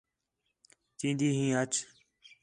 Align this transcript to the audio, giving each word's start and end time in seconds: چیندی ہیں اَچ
چیندی 0.99 1.29
ہیں 1.37 1.53
اَچ 1.61 1.73